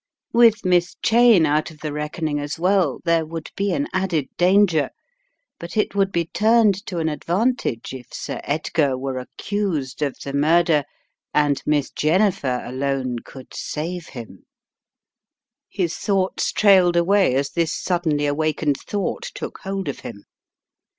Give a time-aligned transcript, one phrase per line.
[0.33, 4.65] With Miss Cheyne out of the reckoning as well there would be an added dan
[4.65, 4.89] ger,
[5.59, 10.33] but it would be turned to an advantage if Sir Edgar were accused of the
[10.33, 10.85] murder,
[11.35, 14.45] and Miss Jen nifer alone could save him
[15.69, 20.23] His thoughts trailed away as this suddenly awakened thought took hold of Jiim.